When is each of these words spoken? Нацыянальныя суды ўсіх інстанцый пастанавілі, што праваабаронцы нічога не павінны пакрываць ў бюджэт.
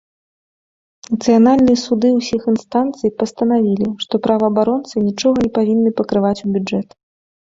Нацыянальныя 1.15 1.77
суды 1.85 2.07
ўсіх 2.19 2.41
інстанцый 2.53 3.13
пастанавілі, 3.19 3.87
што 4.05 4.13
праваабаронцы 4.27 5.05
нічога 5.09 5.37
не 5.49 5.51
павінны 5.59 5.89
пакрываць 6.01 6.41
ў 6.45 6.55
бюджэт. 6.57 6.87